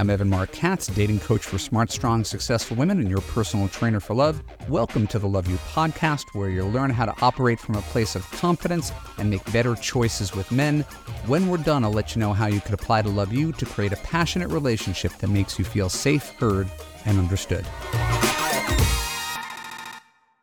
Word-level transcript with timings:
I'm 0.00 0.08
Evan 0.08 0.30
Marc 0.30 0.52
Katz, 0.52 0.86
dating 0.86 1.20
coach 1.20 1.44
for 1.44 1.58
smart, 1.58 1.90
strong, 1.90 2.24
successful 2.24 2.74
women 2.74 3.00
and 3.00 3.10
your 3.10 3.20
personal 3.20 3.68
trainer 3.68 4.00
for 4.00 4.14
love. 4.14 4.42
Welcome 4.66 5.06
to 5.08 5.18
the 5.18 5.28
Love 5.28 5.46
U 5.46 5.58
podcast, 5.74 6.34
where 6.34 6.48
you'll 6.48 6.70
learn 6.70 6.88
how 6.88 7.04
to 7.04 7.14
operate 7.20 7.60
from 7.60 7.74
a 7.74 7.82
place 7.82 8.16
of 8.16 8.22
confidence 8.30 8.92
and 9.18 9.28
make 9.28 9.44
better 9.52 9.74
choices 9.74 10.34
with 10.34 10.50
men. 10.50 10.86
When 11.26 11.48
we're 11.48 11.58
done, 11.58 11.84
I'll 11.84 11.92
let 11.92 12.16
you 12.16 12.20
know 12.20 12.32
how 12.32 12.46
you 12.46 12.62
could 12.62 12.72
apply 12.72 13.02
to 13.02 13.10
Love 13.10 13.30
U 13.34 13.52
to 13.52 13.66
create 13.66 13.92
a 13.92 13.96
passionate 13.96 14.48
relationship 14.48 15.12
that 15.18 15.28
makes 15.28 15.58
you 15.58 15.66
feel 15.66 15.90
safe, 15.90 16.30
heard, 16.38 16.70
and 17.04 17.18
understood. 17.18 17.66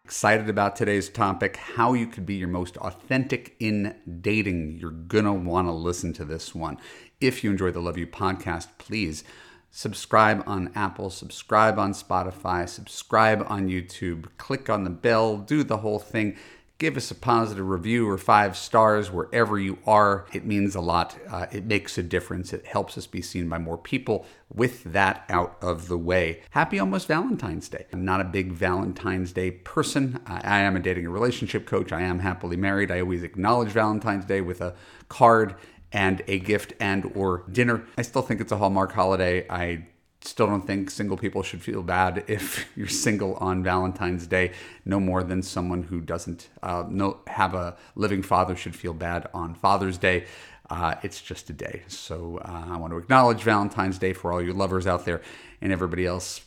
Excited 0.05 0.49
about 0.49 0.75
today's 0.75 1.09
topic 1.09 1.57
how 1.57 1.93
you 1.93 2.05
could 2.05 2.27
be 2.27 2.35
your 2.35 2.47
most 2.47 2.77
authentic 2.77 3.55
in 3.59 3.95
dating. 4.21 4.77
You're 4.79 4.91
gonna 4.91 5.33
wanna 5.33 5.75
listen 5.75 6.13
to 6.13 6.25
this 6.25 6.53
one. 6.53 6.77
If 7.19 7.43
you 7.43 7.49
enjoy 7.49 7.71
the 7.71 7.81
Love 7.81 7.97
U 7.97 8.05
podcast, 8.05 8.67
please 8.77 9.23
subscribe 9.71 10.43
on 10.47 10.71
Apple, 10.75 11.09
subscribe 11.09 11.77
on 11.77 11.93
Spotify, 11.93 12.67
subscribe 12.67 13.45
on 13.47 13.67
YouTube, 13.67 14.25
click 14.37 14.69
on 14.69 14.83
the 14.83 14.89
bell, 14.89 15.37
do 15.37 15.63
the 15.63 15.77
whole 15.77 15.99
thing. 15.99 16.35
Give 16.79 16.95
us 16.95 17.09
a 17.09 17.15
positive 17.15 17.67
review 17.67 18.07
or 18.07 18.19
five 18.19 18.55
stars 18.55 19.09
wherever 19.09 19.57
you 19.57 19.79
are. 19.87 20.27
It 20.31 20.45
means 20.45 20.75
a 20.75 20.79
lot. 20.79 21.17
Uh, 21.27 21.47
it 21.51 21.65
makes 21.65 21.97
a 21.97 22.03
difference. 22.03 22.53
It 22.53 22.67
helps 22.67 22.99
us 22.99 23.07
be 23.07 23.19
seen 23.19 23.49
by 23.49 23.57
more 23.57 23.79
people. 23.79 24.27
With 24.53 24.83
that 24.83 25.25
out 25.27 25.57
of 25.59 25.87
the 25.87 25.97
way, 25.97 26.43
happy 26.51 26.77
almost 26.77 27.07
Valentine's 27.07 27.67
Day. 27.67 27.87
I'm 27.91 28.05
not 28.05 28.21
a 28.21 28.25
big 28.25 28.51
Valentine's 28.51 29.33
Day 29.33 29.49
person. 29.49 30.21
I, 30.27 30.41
I 30.43 30.59
am 30.59 30.75
a 30.75 30.79
dating 30.79 31.05
and 31.05 31.13
relationship 31.13 31.65
coach. 31.65 31.91
I 31.91 32.01
am 32.01 32.19
happily 32.19 32.57
married. 32.57 32.91
I 32.91 32.99
always 32.99 33.23
acknowledge 33.23 33.69
Valentine's 33.69 34.25
Day 34.25 34.41
with 34.41 34.61
a 34.61 34.75
card 35.09 35.55
and 35.91 36.21
a 36.27 36.39
gift 36.39 36.73
and 36.79 37.11
or 37.15 37.43
dinner. 37.51 37.83
I 37.97 38.01
still 38.01 38.21
think 38.21 38.41
it's 38.41 38.51
a 38.51 38.57
Hallmark 38.57 38.91
holiday. 38.91 39.45
I 39.49 39.87
still 40.21 40.47
don't 40.47 40.65
think 40.65 40.89
single 40.89 41.17
people 41.17 41.43
should 41.43 41.61
feel 41.61 41.83
bad 41.83 42.23
if 42.27 42.67
you're 42.75 42.87
single 42.87 43.35
on 43.35 43.63
Valentine's 43.63 44.27
Day, 44.27 44.51
no 44.85 44.99
more 44.99 45.23
than 45.23 45.41
someone 45.41 45.83
who 45.83 46.01
doesn't 46.01 46.49
uh, 46.63 46.83
no, 46.89 47.19
have 47.27 47.53
a 47.53 47.77
living 47.95 48.21
father 48.21 48.55
should 48.55 48.75
feel 48.75 48.93
bad 48.93 49.27
on 49.33 49.53
Father's 49.55 49.97
Day. 49.97 50.25
Uh, 50.69 50.95
it's 51.01 51.21
just 51.21 51.49
a 51.49 51.53
day. 51.53 51.83
So 51.87 52.39
uh, 52.43 52.65
I 52.73 52.77
want 52.77 52.91
to 52.91 52.97
acknowledge 52.97 53.41
Valentine's 53.41 53.97
Day 53.97 54.11
for 54.11 54.33
all 54.33 54.41
you 54.41 54.53
lovers 54.53 54.85
out 54.85 55.05
there 55.05 55.21
and 55.61 55.71
everybody 55.71 56.05
else. 56.05 56.41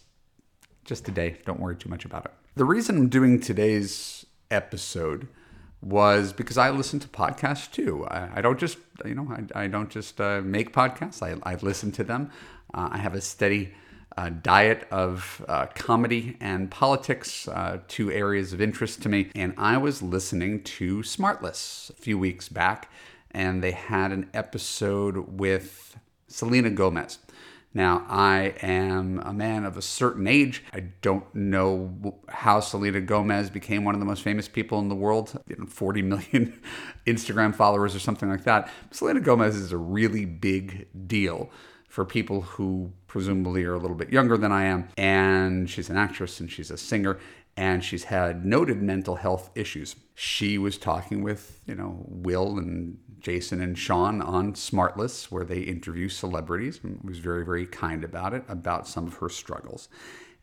Just 0.85 1.09
a 1.09 1.11
day. 1.11 1.39
Don't 1.47 1.61
worry 1.61 1.77
too 1.77 1.89
much 1.89 2.05
about 2.05 2.27
it. 2.27 2.33
The 2.57 2.65
reason 2.65 2.97
I'm 2.97 3.09
doing 3.09 3.41
today's 3.41 4.27
episode 4.51 5.29
was 5.83 6.33
because 6.33 6.59
I 6.59 6.71
listen 6.71 7.01
to 7.01 7.09
podcasts 7.09 7.71
too. 7.71 8.07
I, 8.07 8.39
I 8.39 8.41
don't 8.41 8.59
just, 8.59 8.79
you 9.05 9.15
know, 9.15 9.29
I, 9.55 9.65
I 9.65 9.67
don't 9.67 9.91
just 9.91 10.21
uh, 10.21 10.41
make 10.43 10.73
podcasts. 10.73 11.23
I, 11.23 11.39
I 11.49 11.57
listen 11.57 11.91
to 11.93 12.05
them. 12.05 12.31
Uh, 12.75 12.91
I 12.93 12.99
have 12.99 13.15
a 13.15 13.21
steady 13.21 13.73
uh, 14.17 14.31
diet 14.43 14.87
of 14.91 15.45
uh, 15.49 15.67
comedy 15.75 16.37
and 16.41 16.71
politics, 16.71 17.49
uh, 17.49 17.79
two 17.89 18.11
areas 18.11 18.53
of 18.53 18.61
interest 18.61 19.03
to 19.03 19.09
me. 19.09 19.31
And 19.35 19.55
I 19.57 19.79
was 19.79 20.03
listening 20.03 20.63
to 20.65 20.99
Smartless 20.99 21.91
a 21.91 21.95
few 21.95 22.19
weeks 22.19 22.49
back, 22.49 22.91
and 23.31 23.63
they 23.63 23.73
had 23.73 24.13
an 24.13 24.29
episode 24.35 25.39
with 25.39 25.97
Selena 26.29 26.71
Gomez. 26.71 27.19
Now, 27.73 28.05
I 28.09 28.55
am 28.63 29.21
a 29.25 29.33
man 29.33 29.65
of 29.65 29.77
a 29.77 29.83
certain 29.83 30.27
age. 30.27 30.65
I 30.73 30.81
don't 31.03 31.33
know 31.35 32.19
how 32.29 32.59
Selena 32.59 33.01
Gomez 33.01 33.49
became 33.49 33.85
one 33.85 33.95
of 33.95 34.01
the 34.01 34.07
most 34.07 34.23
famous 34.23 34.49
people 34.49 34.81
in 34.81 34.89
the 34.89 34.97
world, 34.97 35.41
40 35.69 36.03
million 36.03 36.61
Instagram 37.07 37.55
followers 37.55 37.95
or 37.95 38.01
something 38.01 38.29
like 38.29 38.45
that. 38.45 38.69
Selena 38.91 39.21
Gomez 39.21 39.55
is 39.55 39.71
a 39.71 39.77
really 39.77 40.25
big 40.25 40.89
deal 41.07 41.49
for 41.89 42.05
people 42.05 42.41
who 42.43 42.93
presumably 43.07 43.65
are 43.65 43.75
a 43.75 43.79
little 43.79 43.97
bit 43.97 44.11
younger 44.11 44.37
than 44.37 44.53
I 44.53 44.65
am. 44.65 44.89
And 44.97 45.69
she's 45.71 45.91
an 45.91 45.97
actress 45.97 46.41
and 46.41 46.51
she's 46.51 46.71
a 46.71 46.77
singer 46.77 47.19
and 47.57 47.85
she's 47.85 48.05
had 48.05 48.45
noted 48.45 48.81
mental 48.81 49.17
health 49.17 49.51
issues. 49.55 49.97
She 50.23 50.59
was 50.59 50.77
talking 50.77 51.23
with, 51.23 51.63
you 51.67 51.75
know, 51.75 52.05
Will 52.07 52.59
and 52.59 52.99
Jason 53.21 53.63
and 53.63 53.79
Sean 53.79 54.21
on 54.21 54.53
Smartless, 54.53 55.31
where 55.31 55.47
they 55.47 55.61
interview 55.61 56.11
celebrities, 56.11 56.79
and 56.83 57.01
was 57.03 57.21
very, 57.21 57.43
very 57.43 57.65
kind 57.65 58.05
about 58.05 58.35
it, 58.35 58.45
about 58.47 58.87
some 58.87 59.07
of 59.07 59.15
her 59.15 59.31
struggles. 59.31 59.89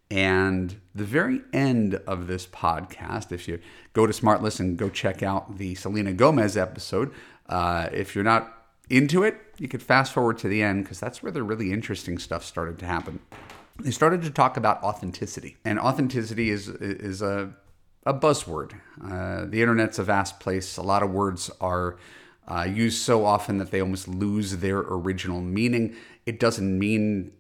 And 0.10 0.82
the 0.96 1.04
very 1.04 1.42
end 1.54 1.94
of 2.08 2.26
this 2.26 2.48
podcast, 2.48 3.32
if 3.32 3.48
you 3.48 3.60
go 3.94 4.08
to 4.08 4.14
Smartless 4.14 4.60
and 4.60 4.78
go 4.78 4.90
check 4.90 5.22
out 5.22 5.60
the 5.60 5.76
Selena 5.76 6.12
Gomez 6.12 6.58
episode, 6.58 7.14
uh, 7.48 7.88
if 7.94 8.16
you're 8.16 8.24
not 8.24 8.52
into 8.90 9.22
it, 9.22 9.38
you 9.60 9.68
could 9.68 9.84
fast 9.84 10.12
forward 10.12 10.40
to 10.40 10.48
the 10.48 10.64
end 10.64 10.86
because 10.86 11.00
that's 11.00 11.22
where 11.22 11.32
the 11.32 11.44
really 11.44 11.72
interesting 11.72 12.18
stuff 12.18 12.44
started 12.44 12.80
to 12.80 12.88
happen. 12.88 13.20
They 13.80 13.92
started 13.92 14.24
to 14.24 14.32
talk 14.32 14.58
about 14.58 14.82
authenticity, 14.82 15.58
and 15.64 15.78
authenticity 15.78 16.50
is 16.50 16.68
is 16.68 17.22
a 17.22 17.54
a 18.08 18.14
buzzword. 18.14 18.72
Uh, 19.04 19.46
the 19.46 19.62
internet's 19.62 20.00
a 20.00 20.04
vast 20.04 20.40
place. 20.40 20.78
A 20.78 20.82
lot 20.82 21.04
of 21.04 21.12
words 21.12 21.52
are 21.60 21.98
uh, 22.48 22.64
used 22.64 23.02
so 23.02 23.26
often 23.26 23.58
that 23.58 23.70
they 23.70 23.82
almost 23.82 24.08
lose 24.08 24.58
their 24.58 24.80
original 24.80 25.42
meaning. 25.42 25.94
It 26.26 26.40
doesn't 26.40 26.80
mean 26.80 27.34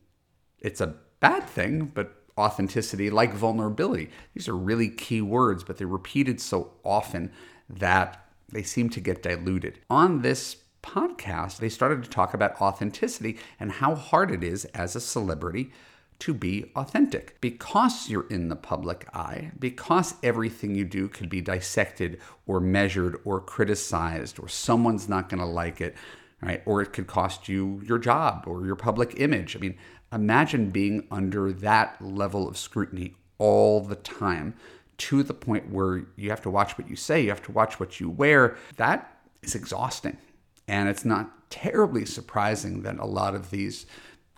it's 0.59 0.81
a 0.81 0.95
bad 1.21 1.45
thing, 1.45 1.85
but 1.85 2.13
authenticity, 2.37 3.09
like 3.09 3.33
vulnerability, 3.33 4.09
these 4.33 4.49
are 4.49 4.55
really 4.55 4.89
key 4.89 5.21
words, 5.21 5.63
but 5.63 5.77
they're 5.77 5.87
repeated 5.87 6.41
so 6.41 6.73
often 6.83 7.31
that 7.69 8.27
they 8.51 8.61
seem 8.61 8.89
to 8.89 8.99
get 8.99 9.23
diluted. 9.23 9.79
On 9.89 10.21
this 10.21 10.57
podcast, 10.83 11.57
they 11.57 11.69
started 11.69 12.03
to 12.03 12.09
talk 12.09 12.33
about 12.33 12.59
authenticity 12.61 13.37
and 13.57 13.71
how 13.71 13.95
hard 13.95 14.31
it 14.31 14.43
is 14.43 14.65
as 14.65 14.95
a 14.95 15.01
celebrity 15.01 15.71
to 16.19 16.33
be 16.33 16.71
authentic. 16.75 17.39
Because 17.41 18.09
you're 18.09 18.27
in 18.27 18.49
the 18.49 18.55
public 18.55 19.07
eye, 19.13 19.51
because 19.59 20.15
everything 20.23 20.75
you 20.75 20.85
do 20.85 21.07
could 21.07 21.29
be 21.29 21.41
dissected 21.41 22.19
or 22.45 22.59
measured 22.59 23.19
or 23.23 23.39
criticized, 23.39 24.39
or 24.39 24.47
someone's 24.47 25.07
not 25.07 25.29
going 25.29 25.39
to 25.39 25.45
like 25.45 25.81
it, 25.81 25.95
right? 26.41 26.61
Or 26.65 26.81
it 26.81 26.93
could 26.93 27.07
cost 27.07 27.47
you 27.47 27.81
your 27.85 27.99
job 27.99 28.45
or 28.47 28.65
your 28.65 28.75
public 28.75 29.19
image. 29.19 29.55
I 29.55 29.59
mean, 29.59 29.77
imagine 30.11 30.69
being 30.69 31.07
under 31.11 31.51
that 31.51 32.01
level 32.01 32.47
of 32.47 32.57
scrutiny 32.57 33.15
all 33.37 33.81
the 33.81 33.95
time 33.95 34.55
to 34.97 35.21
the 35.21 35.33
point 35.33 35.71
where 35.71 36.05
you 36.15 36.29
have 36.29 36.41
to 36.41 36.49
watch 36.49 36.77
what 36.77 36.89
you 36.89 36.95
say, 36.95 37.21
you 37.21 37.29
have 37.29 37.43
to 37.43 37.51
watch 37.51 37.79
what 37.79 37.99
you 37.99 38.09
wear. 38.09 38.57
That 38.77 39.19
is 39.43 39.53
exhausting. 39.53 40.17
And 40.67 40.89
it's 40.89 41.05
not 41.05 41.49
terribly 41.49 42.05
surprising 42.05 42.81
that 42.81 42.97
a 42.97 43.05
lot 43.05 43.35
of 43.35 43.51
these 43.51 43.85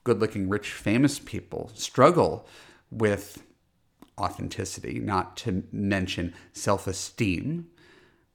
good 0.03 0.19
looking, 0.19 0.49
rich, 0.49 0.71
famous 0.71 1.19
people 1.19 1.71
struggle 1.73 2.47
with 2.91 3.43
authenticity, 4.19 4.99
not 4.99 5.37
to 5.37 5.63
mention 5.71 6.33
self 6.53 6.87
esteem, 6.87 7.67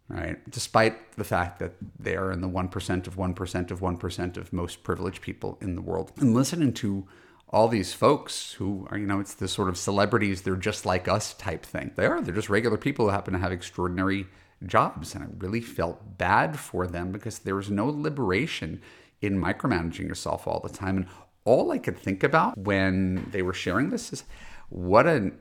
right? 0.08 0.38
Despite 0.50 1.16
the 1.16 1.24
fact 1.24 1.58
that 1.58 1.74
they 1.98 2.16
are 2.16 2.32
in 2.32 2.40
the 2.40 2.48
1% 2.48 3.06
of 3.06 3.16
1% 3.16 3.70
of 3.70 3.80
1% 3.80 4.36
of 4.36 4.52
most 4.52 4.82
privileged 4.82 5.22
people 5.22 5.58
in 5.60 5.74
the 5.74 5.82
world. 5.82 6.12
And 6.16 6.34
listening 6.34 6.72
to 6.74 7.06
all 7.48 7.68
these 7.68 7.92
folks 7.92 8.52
who 8.54 8.86
are, 8.90 8.98
you 8.98 9.06
know, 9.06 9.20
it's 9.20 9.34
the 9.34 9.48
sort 9.48 9.68
of 9.68 9.78
celebrities, 9.78 10.42
they're 10.42 10.56
just 10.56 10.84
like 10.84 11.06
us 11.06 11.34
type 11.34 11.64
thing. 11.64 11.92
They 11.94 12.06
are, 12.06 12.20
they're 12.20 12.34
just 12.34 12.50
regular 12.50 12.76
people 12.76 13.06
who 13.06 13.12
happen 13.12 13.32
to 13.34 13.40
have 13.40 13.52
extraordinary 13.52 14.26
jobs. 14.66 15.14
And 15.14 15.24
I 15.24 15.26
really 15.38 15.60
felt 15.60 16.18
bad 16.18 16.58
for 16.58 16.86
them 16.86 17.12
because 17.12 17.40
there 17.40 17.54
was 17.54 17.70
no 17.70 17.86
liberation 17.86 18.82
in 19.20 19.40
micromanaging 19.40 20.06
yourself 20.06 20.46
all 20.46 20.60
the 20.60 20.68
time. 20.68 20.96
And 20.96 21.06
all 21.44 21.70
I 21.70 21.78
could 21.78 21.98
think 21.98 22.22
about 22.22 22.56
when 22.56 23.28
they 23.30 23.42
were 23.42 23.52
sharing 23.52 23.90
this 23.90 24.12
is 24.12 24.24
what 24.68 25.06
an 25.06 25.38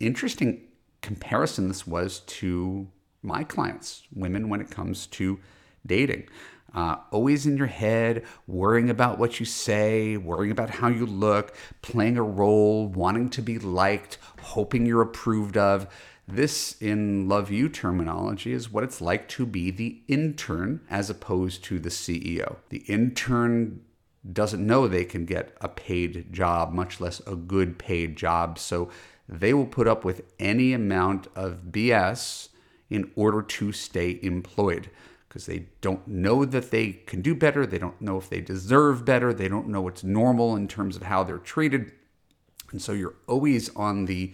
interesting 0.00 0.62
comparison 1.02 1.68
this 1.68 1.86
was 1.86 2.20
to 2.20 2.88
my 3.22 3.44
clients, 3.44 4.02
women, 4.12 4.48
when 4.48 4.60
it 4.60 4.70
comes 4.70 5.06
to 5.06 5.38
dating. 5.86 6.28
Uh, 6.74 6.96
always 7.12 7.46
in 7.46 7.56
your 7.56 7.68
head, 7.68 8.24
worrying 8.46 8.90
about 8.90 9.18
what 9.18 9.38
you 9.38 9.46
say, 9.46 10.16
worrying 10.16 10.50
about 10.50 10.70
how 10.70 10.88
you 10.88 11.06
look, 11.06 11.54
playing 11.82 12.16
a 12.16 12.22
role, 12.22 12.88
wanting 12.88 13.30
to 13.30 13.40
be 13.40 13.58
liked, 13.58 14.18
hoping 14.40 14.84
you're 14.84 15.02
approved 15.02 15.56
of. 15.56 15.86
This, 16.26 16.80
in 16.80 17.28
Love 17.28 17.50
U 17.50 17.68
terminology, 17.68 18.52
is 18.52 18.72
what 18.72 18.82
it's 18.82 19.00
like 19.00 19.28
to 19.28 19.46
be 19.46 19.70
the 19.70 20.00
intern 20.08 20.80
as 20.90 21.10
opposed 21.10 21.62
to 21.64 21.78
the 21.78 21.90
CEO. 21.90 22.56
The 22.70 22.78
intern 22.88 23.82
doesn't 24.32 24.66
know 24.66 24.88
they 24.88 25.04
can 25.04 25.24
get 25.24 25.56
a 25.60 25.68
paid 25.68 26.32
job, 26.32 26.72
much 26.72 27.00
less 27.00 27.20
a 27.26 27.36
good 27.36 27.78
paid 27.78 28.16
job. 28.16 28.58
So 28.58 28.88
they 29.28 29.52
will 29.52 29.66
put 29.66 29.86
up 29.86 30.04
with 30.04 30.22
any 30.38 30.72
amount 30.72 31.26
of 31.34 31.64
BS 31.70 32.48
in 32.90 33.10
order 33.16 33.42
to 33.42 33.72
stay 33.72 34.18
employed 34.22 34.90
because 35.28 35.46
they 35.46 35.66
don't 35.80 36.06
know 36.06 36.44
that 36.44 36.70
they 36.70 36.92
can 36.92 37.20
do 37.20 37.34
better. 37.34 37.66
They 37.66 37.78
don't 37.78 38.00
know 38.00 38.16
if 38.16 38.30
they 38.30 38.40
deserve 38.40 39.04
better. 39.04 39.34
They 39.34 39.48
don't 39.48 39.68
know 39.68 39.82
what's 39.82 40.04
normal 40.04 40.54
in 40.54 40.68
terms 40.68 40.96
of 40.96 41.02
how 41.02 41.24
they're 41.24 41.38
treated. 41.38 41.92
And 42.70 42.80
so 42.80 42.92
you're 42.92 43.16
always 43.26 43.74
on 43.74 44.04
the 44.04 44.32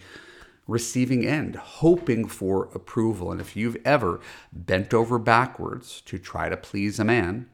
receiving 0.67 1.25
end, 1.25 1.55
hoping 1.55 2.27
for 2.27 2.65
approval. 2.75 3.31
And 3.31 3.41
if 3.41 3.55
you've 3.55 3.77
ever 3.83 4.21
bent 4.53 4.93
over 4.93 5.17
backwards 5.17 6.01
to 6.01 6.19
try 6.19 6.49
to 6.49 6.57
please 6.57 6.99
a 6.99 7.03
man, 7.03 7.49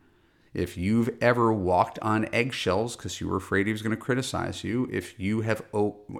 if 0.57 0.75
you've 0.75 1.09
ever 1.21 1.53
walked 1.53 1.99
on 1.99 2.27
eggshells 2.33 2.95
because 2.95 3.21
you 3.21 3.27
were 3.27 3.37
afraid 3.37 3.67
he 3.67 3.71
was 3.71 3.83
going 3.83 3.95
to 3.95 4.01
criticize 4.01 4.63
you, 4.63 4.89
if 4.91 5.19
you 5.19 5.41
have 5.41 5.61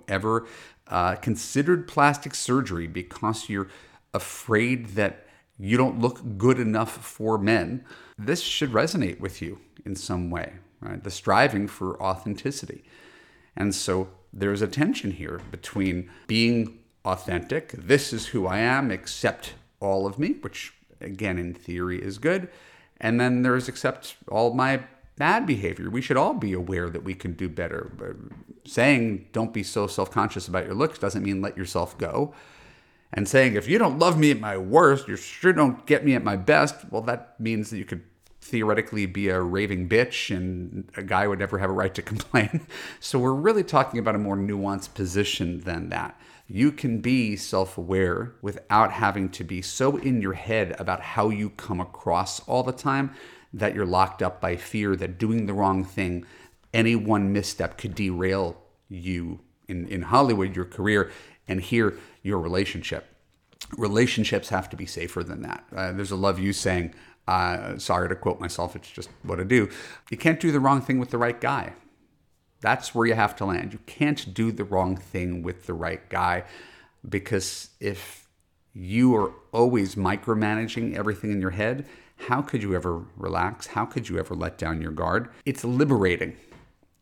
ever 0.07 0.45
uh, 0.88 1.16
considered 1.16 1.88
plastic 1.88 2.36
surgery 2.36 2.86
because 2.86 3.50
you're 3.50 3.68
afraid 4.13 4.89
that 4.89 5.25
you 5.57 5.75
don't 5.75 6.00
look 6.00 6.38
good 6.38 6.60
enough 6.60 7.04
for 7.04 7.39
men, 7.39 7.84
this 8.16 8.42
should 8.42 8.72
resonate 8.72 9.19
with 9.19 9.42
you 9.42 9.60
in 9.84 9.95
some 9.95 10.30
way, 10.30 10.54
right? 10.81 11.04
The 11.04 11.10
striving 11.10 11.68
for 11.68 12.00
authenticity. 12.00 12.84
And 13.56 13.74
so 13.74 14.10
there's 14.31 14.62
a 14.62 14.68
tension 14.68 15.12
here 15.12 15.42
between 15.50 16.12
being 16.28 16.78
authentic, 17.06 17.72
this 17.72 18.13
is 18.13 18.28
who 18.28 18.45
I 18.45 18.60
am, 18.60 18.92
accept 18.92 19.56
all 19.80 20.06
of 20.06 20.19
me, 20.19 20.34
which 20.42 20.74
again 21.01 21.39
in 21.39 21.56
theory 21.56 22.00
is 22.00 22.19
good, 22.19 22.50
and 23.00 23.20
then 23.20 23.44
there's 23.44 23.68
accept 23.68 24.16
all 24.30 24.54
my 24.54 24.82
bad 25.18 25.46
behavior. 25.46 25.90
We 25.90 26.02
should 26.02 26.18
all 26.18 26.34
be 26.34 26.54
aware 26.54 26.90
that 26.90 27.04
we 27.04 27.14
can 27.14 27.34
do 27.34 27.50
better. 27.50 27.92
Saying 28.66 29.28
don't 29.32 29.54
be 29.54 29.64
so 29.64 29.88
self 29.88 30.12
conscious 30.12 30.48
about 30.48 30.66
your 30.66 30.76
looks 30.76 31.00
doesn't 31.00 31.24
mean 31.24 31.42
let 31.42 31.58
yourself 31.58 31.98
go. 31.98 32.34
And 33.14 33.28
saying 33.28 33.56
if 33.56 33.68
you 33.68 33.78
don't 33.78 34.00
love 34.00 34.18
me 34.18 34.32
at 34.32 34.40
my 34.40 34.58
worst, 34.58 35.08
you 35.08 35.16
sure 35.16 35.54
don't 35.54 35.86
get 35.86 36.06
me 36.06 36.14
at 36.14 36.24
my 36.24 36.36
best, 36.36 36.76
well, 36.92 37.02
that 37.04 37.40
means 37.40 37.70
that 37.70 37.78
you 37.78 37.86
could 37.86 38.04
theoretically 38.48 39.06
be 39.06 39.30
a 39.30 39.42
raving 39.42 39.88
bitch 39.90 40.36
and 40.36 40.90
a 40.96 41.04
guy 41.04 41.28
would 41.28 41.40
never 41.40 41.58
have 41.60 41.70
a 41.70 41.74
right 41.74 41.94
to 41.96 42.02
complain. 42.14 42.66
So 43.00 43.20
we're 43.20 43.34
really 43.34 43.64
talking 43.64 44.00
about 44.00 44.16
a 44.16 44.20
more 44.20 44.38
nuanced 44.38 44.94
position 44.94 45.62
than 45.62 45.90
that. 45.90 46.20
You 46.48 46.72
can 46.72 47.02
be 47.02 47.36
self 47.36 47.78
aware 47.78 48.34
without 48.42 48.94
having 48.94 49.30
to 49.30 49.44
be 49.44 49.62
so 49.62 49.98
in 49.98 50.22
your 50.22 50.34
head 50.34 50.76
about 50.80 51.02
how 51.02 51.30
you 51.30 51.50
come 51.52 51.82
across 51.82 52.40
all 52.48 52.64
the 52.64 52.72
time 52.72 53.14
that 53.54 53.76
you're 53.76 53.86
locked 53.86 54.22
up 54.22 54.40
by 54.40 54.56
fear 54.56 54.96
that 54.96 55.18
doing 55.18 55.46
the 55.46 55.54
wrong 55.54 55.84
thing, 55.84 56.26
any 56.74 56.96
one 56.96 57.34
misstep 57.34 57.78
could 57.78 57.96
derail 57.96 58.62
you 58.88 59.40
in, 59.68 59.88
in 59.88 60.04
Hollywood, 60.04 60.56
your 60.56 60.66
career, 60.66 61.12
and 61.48 61.62
here, 61.62 61.98
your 62.24 62.40
relationship. 62.40 63.17
Relationships 63.75 64.50
have 64.50 64.69
to 64.69 64.78
be 64.78 64.86
safer 64.86 65.24
than 65.24 65.42
that. 65.42 65.66
Uh, 65.75 65.92
there's 65.92 66.12
a 66.12 66.16
love 66.16 66.40
you 66.40 66.54
saying, 66.54 66.94
uh, 67.28 67.78
sorry 67.78 68.08
to 68.08 68.16
quote 68.16 68.40
myself, 68.40 68.75
it's 68.75 68.90
just 68.90 69.10
what 69.24 69.40
I 69.40 69.44
do. 69.44 69.69
You 70.10 70.18
can't 70.18 70.40
do 70.40 70.52
the 70.52 70.60
wrong 70.60 70.81
thing 70.81 71.00
with 71.00 71.10
the 71.10 71.18
right 71.18 71.40
guy. 71.40 71.74
That's 72.62 72.96
where 72.96 73.06
you 73.06 73.14
have 73.14 73.36
to 73.38 73.46
land. 73.46 73.74
You 73.74 73.80
can't 73.86 74.34
do 74.34 74.52
the 74.52 74.64
wrong 74.64 74.96
thing 74.96 75.44
with 75.44 75.68
the 75.68 75.74
right 75.74 76.08
guy 76.10 76.44
because 77.08 77.69
if 77.80 78.28
you 78.74 79.16
are 79.16 79.34
always 79.52 79.96
micromanaging 79.96 80.96
everything 80.96 81.31
in 81.31 81.42
your 81.42 81.52
head, 81.52 81.86
how 82.28 82.42
could 82.42 82.63
you 82.63 82.75
ever 82.75 83.04
relax? 83.16 83.68
How 83.68 83.86
could 83.86 84.10
you 84.10 84.18
ever 84.18 84.34
let 84.34 84.58
down 84.58 84.81
your 84.81 84.92
guard? 84.92 85.30
It's 85.46 85.63
liberating 85.63 86.36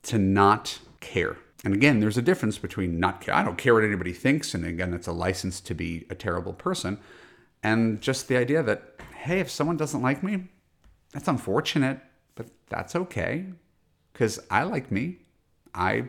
to 0.04 0.18
not 0.18 0.80
care. 1.00 1.38
And 1.66 1.74
again, 1.74 2.00
there's 2.00 2.18
a 2.18 2.22
difference 2.22 2.58
between 2.58 3.00
not 3.00 3.22
care. 3.22 3.36
I 3.36 3.44
don't 3.44 3.58
care 3.58 3.74
what 3.74 3.84
anybody 3.84 4.14
thinks, 4.14 4.54
and 4.54 4.64
again, 4.64 4.94
it's 4.94 5.08
a 5.08 5.12
license 5.12 5.60
to 5.62 5.74
be 5.74 6.06
a 6.10 6.16
terrible 6.16 6.54
person, 6.54 7.00
and 7.64 8.00
just 8.00 8.28
the 8.28 8.38
idea 8.38 8.64
that 8.64 8.96
hey, 9.26 9.40
if 9.40 9.50
someone 9.50 9.76
doesn't 9.76 10.04
like 10.04 10.22
me, 10.22 10.44
that's 11.12 11.28
unfortunate, 11.28 12.00
but 12.36 12.46
that's 12.70 12.96
okay 12.96 13.46
because 14.14 14.40
I 14.52 14.64
like 14.64 14.92
me. 14.92 15.18
I, 15.74 16.06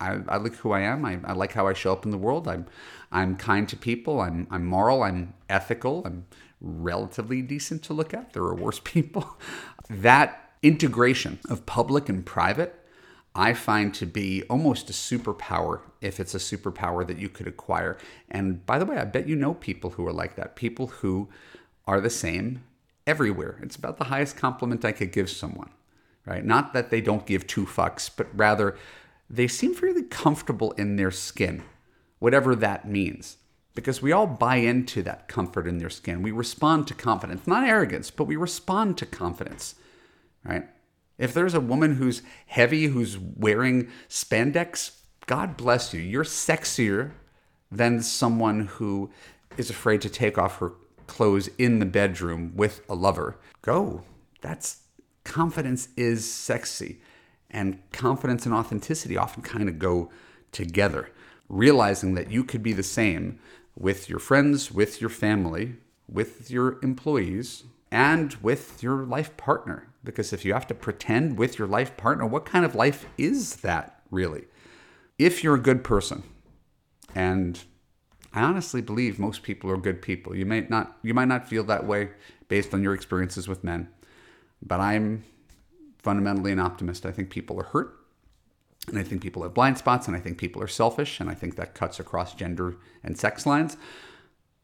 I, 0.00 0.20
I 0.26 0.36
like 0.38 0.54
who 0.56 0.72
I 0.72 0.80
am. 0.80 1.04
I, 1.04 1.18
I 1.24 1.32
like 1.34 1.52
how 1.52 1.66
I 1.66 1.74
show 1.74 1.92
up 1.92 2.06
in 2.06 2.10
the 2.10 2.18
world. 2.18 2.48
I'm, 2.48 2.66
I'm 3.12 3.36
kind 3.36 3.68
to 3.68 3.76
people. 3.76 4.20
I'm, 4.20 4.46
I'm 4.50 4.64
moral. 4.64 5.02
I'm 5.02 5.34
ethical. 5.50 6.02
I'm 6.06 6.26
relatively 6.60 7.42
decent 7.42 7.82
to 7.84 7.92
look 7.92 8.14
at. 8.14 8.32
There 8.32 8.42
are 8.42 8.54
worse 8.54 8.80
people. 8.84 9.38
that 9.90 10.54
integration 10.62 11.38
of 11.50 11.66
public 11.66 12.08
and 12.08 12.24
private, 12.24 12.74
I 13.36 13.52
find 13.52 13.92
to 13.94 14.06
be 14.06 14.42
almost 14.44 14.88
a 14.88 14.94
superpower 14.94 15.82
if 16.00 16.18
it's 16.18 16.34
a 16.34 16.38
superpower 16.38 17.06
that 17.06 17.18
you 17.18 17.28
could 17.28 17.46
acquire. 17.46 17.98
And 18.30 18.64
by 18.64 18.78
the 18.78 18.86
way, 18.86 18.96
I 18.96 19.04
bet 19.04 19.28
you 19.28 19.36
know 19.36 19.52
people 19.52 19.90
who 19.90 20.06
are 20.06 20.12
like 20.12 20.36
that. 20.36 20.56
People 20.56 20.86
who 20.86 21.28
are 21.86 22.00
the 22.00 22.10
same 22.10 22.64
everywhere. 23.06 23.58
It's 23.62 23.76
about 23.76 23.98
the 23.98 24.04
highest 24.04 24.38
compliment 24.38 24.86
I 24.86 24.92
could 24.92 25.12
give 25.12 25.28
someone, 25.28 25.68
right? 26.24 26.44
Not 26.44 26.72
that 26.72 26.90
they 26.90 27.02
don't 27.02 27.26
give 27.26 27.46
two 27.46 27.66
fucks, 27.66 28.10
but 28.14 28.26
rather 28.32 28.74
they 29.28 29.48
seem 29.48 29.74
fairly 29.74 30.02
comfortable 30.02 30.72
in 30.72 30.96
their 30.96 31.10
skin, 31.10 31.62
whatever 32.18 32.56
that 32.56 32.88
means. 32.88 33.36
Because 33.74 34.00
we 34.00 34.12
all 34.12 34.26
buy 34.26 34.56
into 34.56 35.02
that 35.02 35.28
comfort 35.28 35.68
in 35.68 35.76
their 35.76 35.90
skin. 35.90 36.22
We 36.22 36.32
respond 36.32 36.86
to 36.86 36.94
confidence, 36.94 37.46
not 37.46 37.68
arrogance, 37.68 38.10
but 38.10 38.24
we 38.24 38.36
respond 38.36 38.96
to 38.96 39.06
confidence, 39.06 39.74
right? 40.42 40.66
If 41.18 41.32
there's 41.32 41.54
a 41.54 41.60
woman 41.60 41.96
who's 41.96 42.22
heavy, 42.46 42.86
who's 42.86 43.18
wearing 43.18 43.88
spandex, 44.08 44.98
God 45.26 45.56
bless 45.56 45.94
you. 45.94 46.00
You're 46.00 46.24
sexier 46.24 47.12
than 47.70 48.02
someone 48.02 48.66
who 48.66 49.10
is 49.56 49.70
afraid 49.70 50.02
to 50.02 50.10
take 50.10 50.38
off 50.38 50.58
her 50.58 50.72
clothes 51.06 51.48
in 51.58 51.78
the 51.78 51.86
bedroom 51.86 52.52
with 52.54 52.82
a 52.88 52.94
lover. 52.94 53.38
Go. 53.62 54.02
That's 54.40 54.82
confidence 55.24 55.88
is 55.96 56.30
sexy. 56.30 57.00
And 57.50 57.80
confidence 57.92 58.44
and 58.44 58.54
authenticity 58.54 59.16
often 59.16 59.42
kind 59.42 59.68
of 59.68 59.78
go 59.78 60.10
together. 60.52 61.10
Realizing 61.48 62.14
that 62.14 62.30
you 62.30 62.44
could 62.44 62.62
be 62.62 62.72
the 62.72 62.82
same 62.82 63.38
with 63.78 64.08
your 64.08 64.18
friends, 64.18 64.72
with 64.72 65.00
your 65.00 65.10
family, 65.10 65.76
with 66.08 66.50
your 66.50 66.78
employees, 66.82 67.64
and 67.90 68.34
with 68.36 68.82
your 68.82 69.04
life 69.04 69.36
partner. 69.36 69.88
Because 70.06 70.32
if 70.32 70.44
you 70.44 70.54
have 70.54 70.66
to 70.68 70.74
pretend 70.74 71.36
with 71.36 71.58
your 71.58 71.68
life 71.68 71.96
partner, 71.98 72.24
what 72.24 72.46
kind 72.46 72.64
of 72.64 72.74
life 72.74 73.04
is 73.18 73.56
that 73.56 74.00
really? 74.10 74.44
If 75.18 75.44
you're 75.44 75.54
a 75.54 75.60
good 75.60 75.84
person 75.84 76.22
and 77.14 77.62
I 78.32 78.42
honestly 78.42 78.82
believe 78.82 79.18
most 79.18 79.42
people 79.42 79.70
are 79.70 79.78
good 79.78 80.02
people. 80.02 80.36
You 80.36 80.44
may 80.44 80.66
not 80.68 80.98
you 81.02 81.14
might 81.14 81.28
not 81.28 81.48
feel 81.48 81.64
that 81.64 81.86
way 81.86 82.10
based 82.48 82.74
on 82.74 82.82
your 82.82 82.92
experiences 82.92 83.48
with 83.48 83.64
men, 83.64 83.88
but 84.62 84.78
I'm 84.78 85.24
fundamentally 85.98 86.52
an 86.52 86.60
optimist. 86.60 87.06
I 87.06 87.12
think 87.12 87.30
people 87.30 87.58
are 87.58 87.64
hurt, 87.64 87.96
and 88.88 88.98
I 88.98 89.02
think 89.02 89.22
people 89.22 89.42
have 89.42 89.54
blind 89.54 89.78
spots, 89.78 90.06
and 90.06 90.14
I 90.14 90.20
think 90.20 90.36
people 90.36 90.62
are 90.62 90.68
selfish, 90.68 91.18
and 91.18 91.30
I 91.30 91.34
think 91.34 91.56
that 91.56 91.74
cuts 91.74 91.98
across 91.98 92.34
gender 92.34 92.76
and 93.02 93.18
sex 93.18 93.46
lines. 93.46 93.78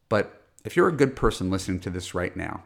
But 0.07 0.43
if 0.63 0.75
you're 0.77 0.87
a 0.87 0.95
good 0.95 1.15
person 1.15 1.49
listening 1.49 1.79
to 1.81 1.89
this 1.89 2.13
right 2.13 2.37
now, 2.37 2.63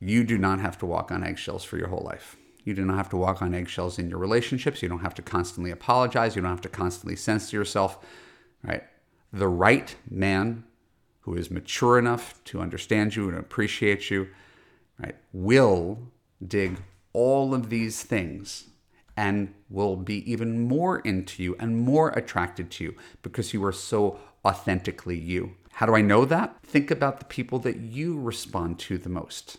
you 0.00 0.24
do 0.24 0.38
not 0.38 0.60
have 0.60 0.78
to 0.78 0.86
walk 0.86 1.10
on 1.10 1.24
eggshells 1.24 1.64
for 1.64 1.78
your 1.78 1.88
whole 1.88 2.04
life. 2.04 2.36
You 2.64 2.74
do 2.74 2.84
not 2.84 2.96
have 2.96 3.08
to 3.10 3.16
walk 3.16 3.42
on 3.42 3.54
eggshells 3.54 3.98
in 3.98 4.10
your 4.10 4.18
relationships. 4.18 4.82
You 4.82 4.88
don't 4.88 5.00
have 5.00 5.14
to 5.14 5.22
constantly 5.22 5.70
apologize. 5.70 6.34
You 6.34 6.42
don't 6.42 6.50
have 6.50 6.60
to 6.62 6.68
constantly 6.68 7.16
censor 7.16 7.56
yourself, 7.56 8.04
right? 8.62 8.82
the 9.32 9.48
right 9.48 9.96
man 10.10 10.64
who 11.20 11.34
is 11.34 11.50
mature 11.50 11.98
enough 11.98 12.42
to 12.44 12.60
understand 12.60 13.16
you 13.16 13.28
and 13.28 13.38
appreciate 13.38 14.10
you, 14.10 14.28
right, 14.98 15.16
will 15.32 15.98
dig 16.46 16.78
all 17.12 17.54
of 17.54 17.68
these 17.68 18.02
things 18.02 18.68
and 19.16 19.52
will 19.70 19.96
be 19.96 20.30
even 20.30 20.60
more 20.60 21.00
into 21.00 21.42
you 21.42 21.56
and 21.58 21.78
more 21.78 22.10
attracted 22.10 22.70
to 22.70 22.84
you 22.84 22.94
because 23.22 23.52
you 23.52 23.64
are 23.64 23.72
so 23.72 24.18
authentically 24.44 25.18
you. 25.18 25.54
How 25.72 25.86
do 25.86 25.94
I 25.94 26.02
know 26.02 26.24
that? 26.24 26.56
Think 26.62 26.90
about 26.90 27.18
the 27.18 27.24
people 27.24 27.58
that 27.60 27.78
you 27.78 28.18
respond 28.18 28.78
to 28.80 28.98
the 28.98 29.08
most. 29.08 29.58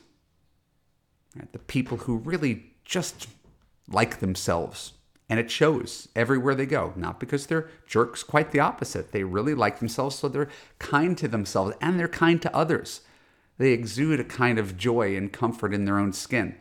Right? 1.35 1.51
The 1.51 1.59
people 1.59 1.97
who 1.97 2.17
really 2.17 2.73
just 2.85 3.27
like 3.89 4.19
themselves, 4.19 4.93
and 5.29 5.39
it 5.39 5.51
shows 5.51 6.07
everywhere 6.15 6.55
they 6.55 6.65
go, 6.65 6.93
not 6.95 7.19
because 7.19 7.47
they're 7.47 7.69
jerks, 7.85 8.23
quite 8.23 8.51
the 8.51 8.59
opposite. 8.59 9.11
They 9.11 9.23
really 9.23 9.53
like 9.53 9.79
themselves, 9.79 10.15
so 10.15 10.27
they're 10.27 10.49
kind 10.79 11.17
to 11.17 11.27
themselves 11.27 11.75
and 11.81 11.99
they're 11.99 12.07
kind 12.07 12.41
to 12.41 12.55
others. 12.55 13.01
They 13.57 13.71
exude 13.71 14.19
a 14.19 14.23
kind 14.23 14.59
of 14.59 14.77
joy 14.77 15.17
and 15.17 15.33
comfort 15.33 15.73
in 15.73 15.85
their 15.85 15.99
own 15.99 16.13
skin. 16.13 16.55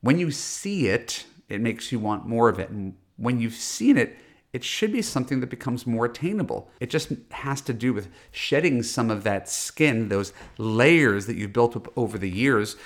When 0.00 0.18
you 0.18 0.30
see 0.30 0.88
it, 0.88 1.26
it 1.48 1.60
makes 1.60 1.92
you 1.92 1.98
want 1.98 2.26
more 2.26 2.48
of 2.48 2.58
it. 2.58 2.70
And 2.70 2.94
when 3.16 3.40
you've 3.40 3.54
seen 3.54 3.96
it, 3.96 4.16
it 4.52 4.64
should 4.64 4.92
be 4.92 5.02
something 5.02 5.40
that 5.40 5.50
becomes 5.50 5.86
more 5.86 6.06
attainable. 6.06 6.70
It 6.80 6.88
just 6.88 7.12
has 7.32 7.60
to 7.62 7.74
do 7.74 7.92
with 7.92 8.08
shedding 8.30 8.82
some 8.82 9.10
of 9.10 9.24
that 9.24 9.48
skin, 9.48 10.08
those 10.08 10.32
layers 10.56 11.26
that 11.26 11.36
you've 11.36 11.52
built 11.52 11.76
up 11.76 11.92
over 11.98 12.16
the 12.16 12.30
years, 12.30 12.76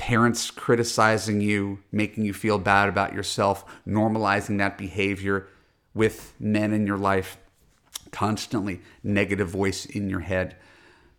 parents 0.00 0.50
criticizing 0.50 1.42
you, 1.42 1.78
making 1.92 2.24
you 2.24 2.32
feel 2.32 2.58
bad 2.58 2.88
about 2.88 3.12
yourself, 3.12 3.66
normalizing 3.86 4.56
that 4.56 4.78
behavior 4.78 5.46
with 5.92 6.32
men 6.40 6.72
in 6.72 6.86
your 6.86 6.96
life, 6.96 7.36
constantly 8.10 8.80
negative 9.04 9.50
voice 9.50 9.84
in 9.84 10.08
your 10.08 10.20
head, 10.20 10.56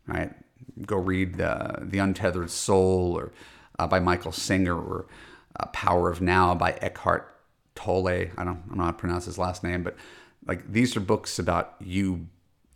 right? 0.08 0.34
Go 0.84 0.98
read 0.98 1.40
uh, 1.40 1.74
The 1.80 2.00
Untethered 2.00 2.50
Soul 2.50 3.16
or 3.16 3.32
uh, 3.78 3.86
by 3.86 4.00
Michael 4.00 4.32
Singer 4.32 4.76
or 4.76 5.06
uh, 5.60 5.68
Power 5.68 6.10
of 6.10 6.20
Now 6.20 6.56
by 6.56 6.72
Eckhart 6.72 7.36
Tolle. 7.76 8.08
I 8.08 8.26
don't, 8.36 8.40
I 8.40 8.44
don't 8.46 8.78
know 8.78 8.86
how 8.86 8.92
to 8.92 8.98
pronounce 8.98 9.26
his 9.26 9.38
last 9.38 9.64
name, 9.64 9.84
but 9.84 9.96
like 10.48 10.74
these 10.74 10.98
are 10.98 11.02
books 11.02 11.38
about 11.38 11.76
you 11.80 12.26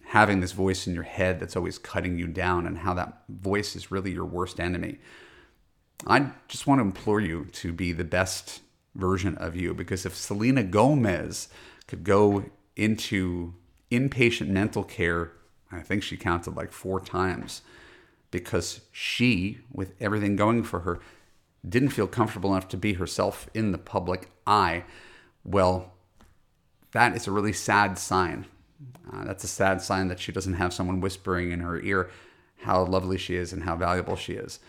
having 0.03 0.39
this 0.39 0.51
voice 0.51 0.85
in 0.85 0.93
your 0.93 1.03
head 1.03 1.39
that's 1.39 1.55
always 1.55 1.79
cutting 1.79 2.19
you 2.19 2.27
down 2.27 2.67
and 2.67 2.77
how 2.77 2.93
that 2.93 3.23
voice 3.27 3.75
is 3.75 3.89
really 3.89 4.11
your 4.11 4.23
worst 4.23 4.59
enemy 4.59 4.99
I 6.07 6.31
just 6.47 6.67
want 6.67 6.79
to 6.79 6.83
implore 6.83 7.19
you 7.19 7.45
to 7.53 7.73
be 7.73 7.91
the 7.91 8.03
best 8.03 8.61
version 8.93 9.35
of 9.37 9.55
you 9.55 9.73
because 9.73 10.05
if 10.05 10.15
Selena 10.15 10.63
Gomez 10.63 11.49
could 11.87 12.03
go 12.03 12.45
into 12.75 13.53
inpatient 13.91 14.47
mental 14.47 14.83
care, 14.83 15.31
I 15.71 15.81
think 15.81 16.03
she 16.03 16.17
counted 16.17 16.55
like 16.55 16.71
four 16.71 16.99
times 16.99 17.61
because 18.31 18.81
she, 18.91 19.59
with 19.71 19.93
everything 19.99 20.35
going 20.35 20.63
for 20.63 20.81
her, 20.81 20.99
didn't 21.67 21.89
feel 21.89 22.07
comfortable 22.07 22.51
enough 22.51 22.67
to 22.69 22.77
be 22.77 22.93
herself 22.93 23.49
in 23.53 23.71
the 23.71 23.77
public 23.77 24.29
eye. 24.45 24.83
Well, 25.43 25.93
that 26.91 27.15
is 27.15 27.27
a 27.27 27.31
really 27.31 27.53
sad 27.53 27.97
sign. 27.97 28.45
Uh, 29.11 29.23
that's 29.25 29.43
a 29.43 29.47
sad 29.47 29.81
sign 29.81 30.07
that 30.09 30.19
she 30.19 30.31
doesn't 30.31 30.53
have 30.53 30.73
someone 30.73 31.01
whispering 31.01 31.51
in 31.51 31.61
her 31.61 31.79
ear 31.79 32.09
how 32.61 32.83
lovely 32.83 33.17
she 33.17 33.35
is 33.35 33.53
and 33.53 33.63
how 33.63 33.75
valuable 33.75 34.15
she 34.15 34.33
is. 34.33 34.59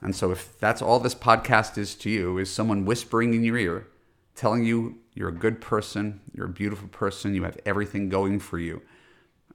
And 0.00 0.14
so, 0.14 0.30
if 0.30 0.58
that's 0.58 0.80
all 0.80 1.00
this 1.00 1.14
podcast 1.14 1.76
is 1.76 1.94
to 1.96 2.10
you, 2.10 2.38
is 2.38 2.52
someone 2.52 2.84
whispering 2.84 3.34
in 3.34 3.42
your 3.42 3.58
ear, 3.58 3.86
telling 4.34 4.64
you 4.64 4.98
you're 5.14 5.28
a 5.28 5.32
good 5.32 5.60
person, 5.60 6.20
you're 6.32 6.46
a 6.46 6.50
beautiful 6.50 6.88
person, 6.88 7.34
you 7.34 7.42
have 7.42 7.58
everything 7.66 8.08
going 8.08 8.38
for 8.38 8.58
you, 8.58 8.82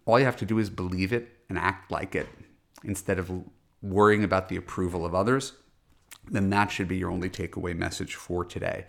all 0.05 0.19
you 0.19 0.25
have 0.25 0.37
to 0.37 0.45
do 0.45 0.59
is 0.59 0.69
believe 0.69 1.13
it 1.13 1.29
and 1.49 1.57
act 1.57 1.91
like 1.91 2.15
it 2.15 2.27
instead 2.83 3.19
of 3.19 3.31
worrying 3.81 4.23
about 4.23 4.49
the 4.49 4.55
approval 4.55 5.05
of 5.05 5.15
others, 5.15 5.53
then 6.29 6.49
that 6.49 6.71
should 6.71 6.87
be 6.87 6.97
your 6.97 7.11
only 7.11 7.29
takeaway 7.29 7.75
message 7.75 8.15
for 8.15 8.43
today. 8.43 8.85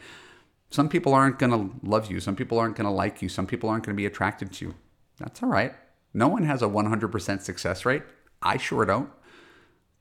Some 0.70 0.88
people 0.88 1.14
aren't 1.14 1.38
going 1.38 1.52
to 1.52 1.88
love 1.88 2.10
you. 2.10 2.20
Some 2.20 2.34
people 2.34 2.58
aren't 2.58 2.76
going 2.76 2.86
to 2.86 2.90
like 2.90 3.22
you. 3.22 3.28
Some 3.28 3.46
people 3.46 3.68
aren't 3.68 3.84
going 3.84 3.94
to 3.94 4.00
be 4.00 4.06
attracted 4.06 4.52
to 4.54 4.66
you. 4.66 4.74
That's 5.18 5.42
all 5.42 5.48
right. 5.48 5.74
No 6.12 6.28
one 6.28 6.44
has 6.44 6.62
a 6.62 6.66
100% 6.66 7.42
success 7.42 7.84
rate. 7.84 8.02
I 8.42 8.56
sure 8.56 8.84
don't. 8.84 9.10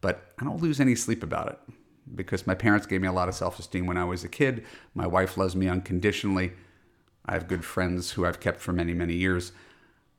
But 0.04 0.34
I 0.38 0.44
don't 0.44 0.62
lose 0.62 0.82
any 0.82 0.96
sleep 0.96 1.24
about 1.24 1.48
it 1.48 1.60
because 2.14 2.46
my 2.46 2.56
parents 2.56 2.86
gave 2.86 3.00
me 3.00 3.08
a 3.08 3.14
lot 3.14 3.30
of 3.30 3.36
self 3.36 3.58
esteem 3.58 3.88
when 3.88 3.96
I 3.96 4.04
was 4.04 4.26
a 4.26 4.28
kid. 4.28 4.66
My 4.94 5.08
wife 5.08 5.38
loves 5.38 5.56
me 5.56 5.70
unconditionally. 5.70 6.52
I 7.26 7.32
have 7.32 7.48
good 7.48 7.64
friends 7.64 8.12
who 8.12 8.26
I've 8.26 8.42
kept 8.42 8.60
for 8.60 8.74
many, 8.74 8.94
many 8.94 9.14
years. 9.14 9.54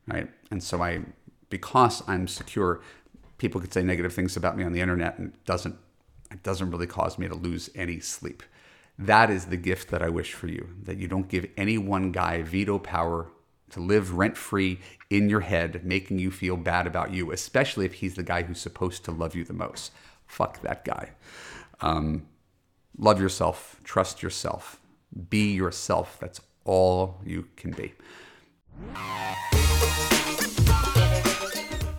Right. 0.07 0.27
And 0.49 0.63
so 0.63 0.81
I, 0.81 1.01
because 1.51 2.01
I'm 2.07 2.27
secure, 2.27 2.81
people 3.37 3.61
could 3.61 3.71
say 3.71 3.83
negative 3.83 4.11
things 4.11 4.35
about 4.35 4.57
me 4.57 4.63
on 4.63 4.73
the 4.73 4.81
internet 4.81 5.19
and 5.19 5.35
it 5.35 5.45
doesn't, 5.45 5.77
it 6.31 6.41
doesn't 6.41 6.71
really 6.71 6.87
cause 6.87 7.19
me 7.19 7.27
to 7.27 7.35
lose 7.35 7.69
any 7.75 7.99
sleep. 7.99 8.41
That 8.97 9.29
is 9.29 9.45
the 9.45 9.57
gift 9.57 9.91
that 9.91 10.01
I 10.01 10.09
wish 10.09 10.33
for 10.33 10.47
you 10.47 10.69
that 10.81 10.97
you 10.97 11.07
don't 11.07 11.27
give 11.27 11.47
any 11.57 11.77
one 11.77 12.11
guy 12.11 12.41
veto 12.41 12.79
power 12.79 13.27
to 13.71 13.79
live 13.79 14.13
rent 14.13 14.37
free 14.37 14.79
in 15.09 15.29
your 15.29 15.41
head, 15.41 15.85
making 15.85 16.19
you 16.19 16.31
feel 16.31 16.57
bad 16.57 16.87
about 16.87 17.13
you, 17.13 17.31
especially 17.31 17.85
if 17.85 17.95
he's 17.95 18.15
the 18.15 18.23
guy 18.23 18.43
who's 18.43 18.59
supposed 18.59 19.05
to 19.05 19.11
love 19.11 19.35
you 19.35 19.43
the 19.43 19.53
most. 19.53 19.91
Fuck 20.27 20.61
that 20.61 20.85
guy. 20.85 21.11
Um, 21.81 22.25
love 22.97 23.19
yourself, 23.19 23.79
trust 23.83 24.23
yourself, 24.23 24.79
be 25.29 25.53
yourself. 25.53 26.17
That's 26.19 26.41
all 26.63 27.19
you 27.25 27.47
can 27.55 27.71
be. 27.71 27.93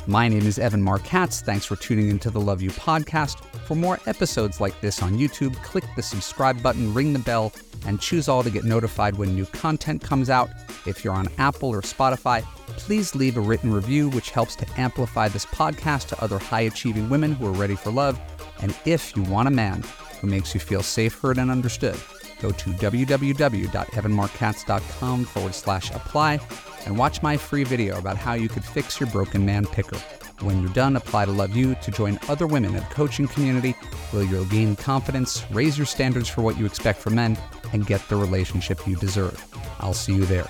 My 0.08 0.28
name 0.28 0.46
is 0.46 0.60
Evan 0.60 0.82
Marc 0.82 1.02
Katz. 1.02 1.40
Thanks 1.40 1.64
for 1.64 1.74
tuning 1.74 2.10
into 2.10 2.30
the 2.30 2.40
Love 2.40 2.62
U 2.62 2.70
podcast. 2.70 3.44
For 3.66 3.74
more 3.74 3.98
episodes 4.06 4.60
like 4.60 4.80
this 4.80 5.02
on 5.02 5.18
YouTube, 5.18 5.56
click 5.64 5.82
the 5.96 6.02
subscribe 6.02 6.62
button, 6.62 6.94
ring 6.94 7.12
the 7.12 7.18
bell, 7.18 7.52
and 7.86 8.00
choose 8.00 8.28
all 8.28 8.42
to 8.42 8.50
get 8.50 8.64
notified 8.64 9.16
when 9.16 9.34
new 9.34 9.46
content 9.46 10.02
comes 10.02 10.28
out. 10.28 10.50
If 10.86 11.04
you're 11.04 11.14
on 11.14 11.28
Apple 11.38 11.70
or 11.70 11.82
Spotify, 11.82 12.42
please 12.76 13.14
leave 13.14 13.36
a 13.36 13.40
written 13.40 13.72
review, 13.72 14.08
which 14.10 14.30
helps 14.30 14.56
to 14.56 14.66
amplify 14.76 15.28
this 15.28 15.46
podcast 15.46 16.08
to 16.08 16.20
other 16.22 16.38
high 16.38 16.62
achieving 16.62 17.08
women 17.08 17.32
who 17.32 17.46
are 17.46 17.52
ready 17.52 17.76
for 17.76 17.90
love. 17.90 18.20
And 18.60 18.76
if 18.84 19.16
you 19.16 19.22
want 19.22 19.48
a 19.48 19.52
man 19.52 19.84
who 20.20 20.26
makes 20.26 20.52
you 20.54 20.60
feel 20.60 20.82
safe, 20.82 21.18
heard, 21.20 21.38
and 21.38 21.50
understood, 21.50 21.96
go 22.40 22.50
to 22.50 22.70
www.evanmarckatz.com 22.70 25.24
forward 25.24 25.54
slash 25.54 25.90
apply 25.90 26.40
and 26.84 26.98
watch 26.98 27.22
my 27.22 27.36
free 27.36 27.64
video 27.64 27.98
about 27.98 28.16
how 28.16 28.34
you 28.34 28.48
could 28.48 28.64
fix 28.64 29.00
your 29.00 29.10
broken 29.10 29.44
man 29.44 29.66
picker. 29.66 29.98
When 30.40 30.60
you're 30.60 30.72
done, 30.72 30.96
apply 30.96 31.24
to 31.24 31.32
Love 31.32 31.56
U 31.56 31.74
to 31.82 31.90
join 31.90 32.18
other 32.28 32.46
women 32.46 32.74
in 32.74 32.80
the 32.80 32.86
coaching 32.86 33.26
community 33.26 33.72
where 34.10 34.22
you'll 34.22 34.44
gain 34.46 34.76
confidence, 34.76 35.44
raise 35.50 35.78
your 35.78 35.86
standards 35.86 36.28
for 36.28 36.42
what 36.42 36.58
you 36.58 36.66
expect 36.66 37.00
from 37.00 37.14
men, 37.14 37.38
and 37.72 37.86
get 37.86 38.06
the 38.08 38.16
relationship 38.16 38.86
you 38.86 38.96
deserve. 38.96 39.44
I'll 39.80 39.94
see 39.94 40.14
you 40.14 40.24
there. 40.26 40.48